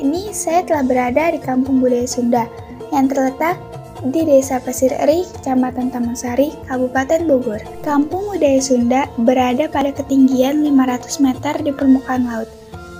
[0.00, 2.48] Ini saya telah berada di Kampung Budaya Sunda
[2.88, 3.60] yang terletak
[4.08, 7.60] di Desa Pasir Eri, Kecamatan Taman Sari, Kabupaten Bogor.
[7.84, 12.48] Kampung Budaya Sunda berada pada ketinggian 500 meter di permukaan laut,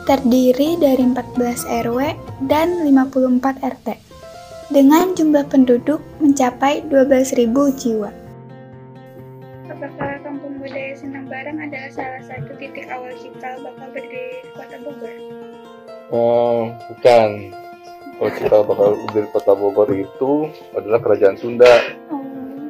[0.05, 2.13] terdiri dari 14 RW
[2.53, 3.89] dan 54 RT,
[4.69, 7.49] dengan jumlah penduduk mencapai 12.000
[7.81, 8.13] jiwa.
[9.73, 14.77] Apakah Kampung Budaya Sunda Barang adalah salah satu titik awal cikal bakal berdiri di Kota
[14.85, 15.40] Bogor?
[16.11, 17.55] Oh, bukan.
[18.13, 21.71] Kalau kita bakal dari kota Bogor itu adalah kerajaan Sunda.
[22.11, 22.21] Oh,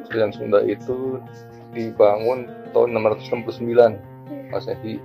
[0.07, 1.19] Kerajaan Sunda itu
[1.71, 3.99] dibangun tahun 669
[4.47, 4.95] Masehi.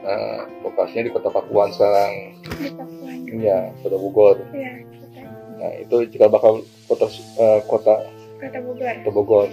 [0.00, 2.12] Nah, lokasinya di kota Pakuan sekarang.
[2.42, 3.16] di Pakuan.
[3.36, 4.36] Ya, kota Bogor.
[4.50, 5.20] Ya, kota,
[5.54, 7.94] Nah, itu jika bakal kota eh, kota
[8.36, 8.90] kota Bogor.
[9.00, 9.48] kota Bogor.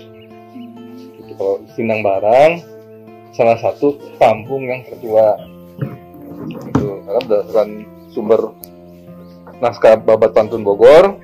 [0.52, 1.20] Hmm.
[1.20, 2.52] Itu kalau Sinang Barang
[3.31, 5.38] salah satu kampung yang tertua.
[6.67, 7.70] Itu karena berdasarkan
[8.12, 8.56] sumber
[9.62, 11.17] naskah Babat Pantun Bogor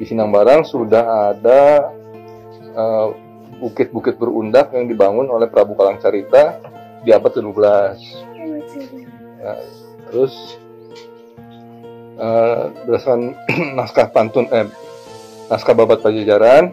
[0.00, 1.92] di Sinang Barang sudah ada
[2.72, 3.08] eh,
[3.60, 6.56] bukit-bukit berundak yang dibangun oleh Prabu Kalang Carita
[7.04, 7.52] di abad ke-12.
[7.52, 7.92] Oh,
[8.56, 8.84] betul.
[9.40, 9.60] Nah,
[10.08, 10.34] terus
[12.16, 13.36] eh, berdasarkan
[13.78, 14.66] naskah pantun eh
[15.52, 16.72] naskah Babat Pajajaran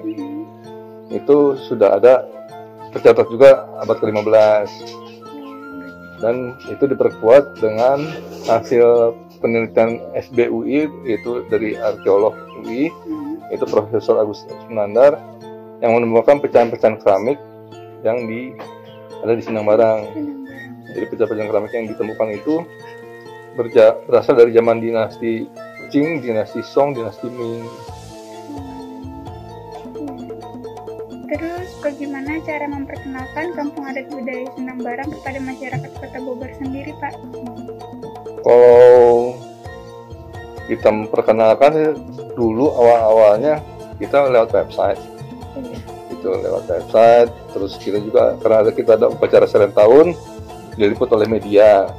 [1.12, 2.28] itu sudah ada
[2.96, 4.70] tercatat juga abad ke-15
[6.24, 8.02] dan itu diperkuat dengan
[8.50, 13.40] hasil penelitian SBUI yaitu dari arkeolog UI Hmm.
[13.48, 15.16] itu Profesor Agus Munandar
[15.80, 17.38] yang menemukan pecahan-pecahan keramik
[18.02, 18.52] yang di
[19.22, 20.04] ada di Sinang Barang.
[20.92, 22.56] Jadi pecahan-pecahan keramik yang ditemukan itu
[23.54, 25.46] berja- berasal dari zaman dinasti
[25.88, 27.64] Qing, dinasti Song, dinasti Ming.
[31.28, 37.14] Terus bagaimana cara memperkenalkan kampung adat budaya Senang Barang kepada masyarakat Kota Bogor sendiri, Pak?
[38.47, 39.06] Kalau
[40.67, 41.95] kita memperkenalkan
[42.35, 43.63] dulu awal-awalnya
[43.97, 45.00] kita lewat website.
[46.11, 50.13] Itu lewat website terus kita juga karena kita ada upacara seren tahun
[50.75, 51.89] diliput oleh media.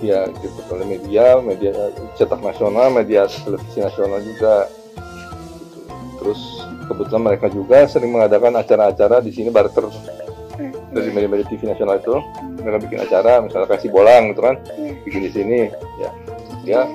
[0.00, 1.72] Ya diliput oleh media media
[2.18, 4.68] cetak nasional media televisi nasional juga.
[4.68, 5.78] Gitu.
[6.20, 6.40] terus
[6.84, 9.88] kebetulan mereka juga sering mengadakan acara-acara di sini barter.
[10.90, 12.12] Dari media-media TV nasional itu.
[12.60, 15.00] Mereka bikin acara misalnya kasih bolang gitu kan Iya.
[15.00, 15.58] bikin di sini
[15.96, 16.12] ya
[16.70, 16.86] dia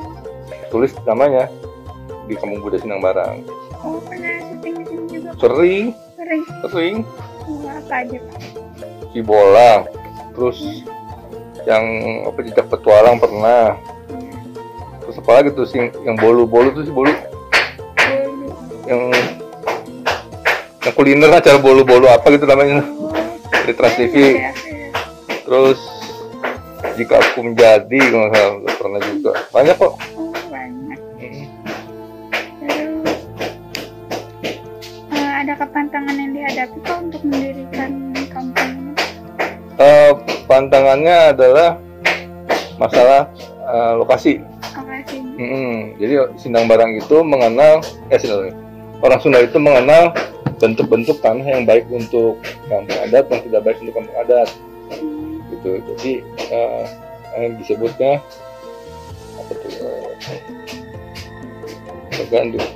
[0.72, 1.52] tulis namanya
[2.26, 3.44] di Kampung Budaya Sinang Barang
[3.78, 5.38] Oh, pernah syuting di sini juga, Pak?
[5.38, 5.84] sering
[6.16, 6.44] Sering.
[6.64, 6.96] sering
[7.68, 8.40] apa aja, Pak?
[9.12, 9.72] si bola
[10.32, 10.58] terus
[11.64, 11.84] yang
[12.26, 13.76] apa jejak petualang pernah
[15.00, 17.12] terus apa lagi tuh sing yang bolu-bolu tuh si bolu
[17.96, 18.48] Bolu.
[18.86, 19.02] yang
[20.82, 22.80] yang kuliner acara bolu-bolu apa gitu namanya
[23.46, 24.90] Oh, di Trans TV iya, iya.
[25.42, 25.78] terus
[26.96, 28.00] jika aku menjadi
[28.80, 29.94] pernah juga banyak kok
[30.48, 31.00] banyak.
[31.20, 31.46] Mm.
[32.64, 33.20] Terus,
[35.14, 37.92] adakah pantangan yang dihadapi, Pak, untuk mendirikan
[38.32, 38.72] kampung?
[39.76, 40.12] Eh,
[40.48, 41.76] pantangannya adalah
[42.80, 43.28] masalah
[43.68, 44.40] eh, lokasi
[44.76, 45.18] Lokasi.
[45.20, 46.00] Mm-mm.
[46.00, 48.56] Jadi Sindang Barang itu mengenal eh Sindang
[49.04, 50.16] orang Sunda itu mengenal
[50.60, 52.40] bentuk-bentuk tanah yang baik untuk
[52.72, 54.50] kampung adat dan tidak baik untuk kampung adat
[54.86, 55.15] Hmm.
[55.54, 55.82] Gitu.
[55.94, 56.12] Jadi
[56.50, 56.86] eh,
[57.36, 58.24] yang disebutnya
[59.36, 59.72] apa tuh
[62.16, 62.68] tergantung.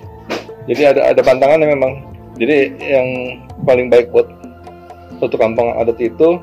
[0.68, 1.94] Jadi ada ada pantangannya memang.
[2.40, 3.08] Jadi yang
[3.68, 4.28] paling baik buat
[5.20, 6.40] suatu kampung adat itu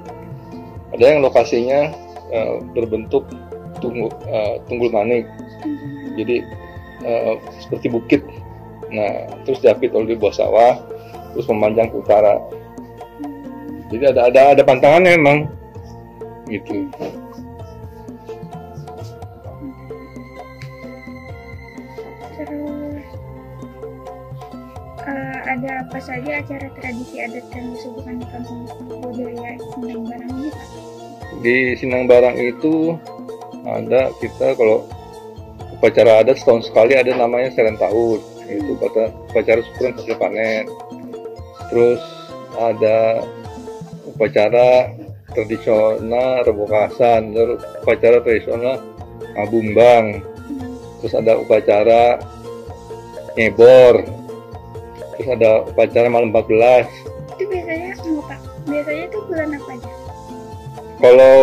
[0.92, 1.90] ada yang lokasinya
[2.30, 3.24] eh, berbentuk
[3.80, 5.24] tunggul, eh, tunggul manik
[6.16, 6.44] jadi
[7.04, 8.22] eh, seperti bukit
[8.92, 10.78] nah terus diapit oleh buah sawah
[11.34, 12.38] terus memanjang ke utara
[13.90, 15.38] jadi ada ada ada pantangannya memang
[16.46, 16.90] gitu.
[22.36, 23.06] Terus
[25.06, 28.62] eh, ada apa saja acara tradisi adat yang disuguhkan di kampung
[29.02, 30.68] budaya Sindang Barang ini Pak?
[31.40, 32.96] di Sinang Barang itu
[33.66, 34.86] ada kita kalau
[35.76, 40.64] upacara adat setahun sekali ada namanya seren tahun itu kata upacara syukuran hasil panen.
[41.70, 42.02] Terus
[42.56, 43.26] ada
[44.06, 44.94] upacara
[45.36, 48.80] tradisional rebokasan terus upacara tradisional
[49.36, 50.24] ngabumbang
[50.98, 52.16] terus ada upacara
[53.36, 54.00] nyebor
[55.14, 56.88] terus ada upacara malam 14
[57.36, 58.40] Itu biasanya mau Pak?
[58.66, 59.90] Biasanya itu bulan apa aja?
[60.96, 61.36] Kalau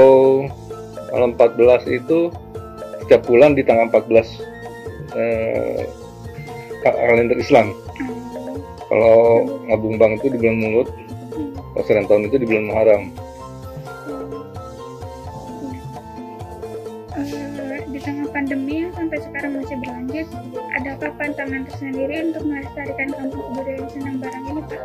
[1.14, 2.20] malam 14 itu
[3.06, 4.26] setiap bulan di tanggal 14
[5.14, 5.86] eh,
[6.82, 7.70] ka- kalender Islam.
[7.70, 7.78] Oh,
[8.90, 9.20] Kalau
[9.70, 10.90] ngabumbang itu di bulan Mulut,
[11.74, 13.04] kalau Seren tahun itu di bulan Muharram.
[17.94, 20.28] Di tengah pandemi yang sampai sekarang masih berlanjut,
[20.76, 24.82] adakah pantangan tersendiri untuk melestarikan kampung kebudayaan Senang Barang ini, Pak?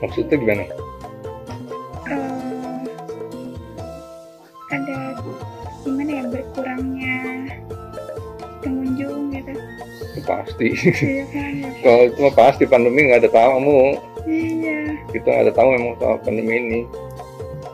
[0.00, 0.64] Maksudnya gimana?
[2.10, 2.82] Uh,
[4.72, 4.98] ada
[5.84, 7.16] gimana ya berkurangnya
[8.64, 9.52] pengunjung gitu?
[10.24, 10.68] Pasti.
[11.04, 11.52] Iya kan?
[11.60, 11.70] ya.
[11.84, 13.96] Kalau itu pasti pandemi nggak ada tamu.
[14.26, 14.80] Iya.
[15.12, 16.80] Kita nggak ada tamu memang soal pandemi ini.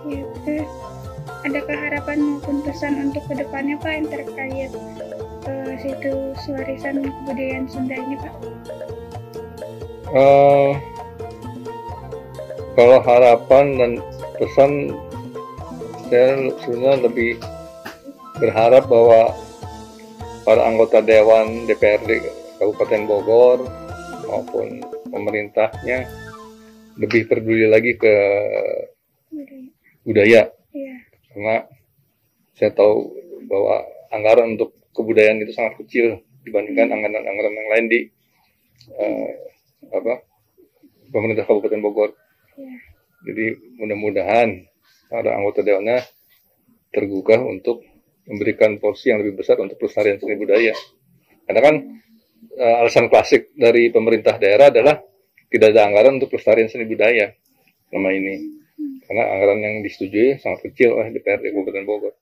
[0.06, 0.70] Ya, terus
[1.44, 4.72] adakah harapan maupun pesan untuk ke depannya Pak yang terkait
[5.44, 8.34] uh, situs warisan kebudayaan Sunda ini Pak?
[10.06, 10.72] Eh,
[12.78, 13.92] kalau harapan dan
[14.38, 14.94] pesan
[16.06, 17.34] saya sebenarnya lebih
[18.38, 19.34] berharap bahwa
[20.46, 22.22] para anggota Dewan DPRD
[22.62, 23.66] Kabupaten Bogor
[24.30, 26.06] maupun pemerintahnya
[26.96, 28.14] lebih peduli lagi ke
[29.34, 29.66] Budaya.
[30.06, 30.42] budaya
[30.76, 30.96] Iya.
[31.36, 31.68] Karena
[32.56, 33.12] saya tahu
[33.44, 38.00] bahwa anggaran untuk kebudayaan itu sangat kecil dibandingkan anggaran-anggaran yang lain di
[38.96, 39.30] eh,
[39.92, 40.24] apa
[41.12, 42.16] pemerintah Kabupaten Bogor.
[42.56, 42.76] Iya.
[43.28, 43.46] Jadi
[43.76, 44.48] mudah-mudahan
[45.12, 46.00] para anggota dewannya
[46.88, 47.84] tergugah untuk
[48.24, 50.72] memberikan porsi yang lebih besar untuk pelestarian seni budaya.
[51.44, 51.74] Karena kan
[52.56, 54.96] eh, alasan klasik dari pemerintah daerah adalah
[55.52, 57.36] tidak ada anggaran untuk pelestarian seni budaya
[57.92, 58.64] selama ini.
[59.06, 62.14] Karena anggaran yang disetujui sangat kecil oleh DPRD Kabupaten Bogor.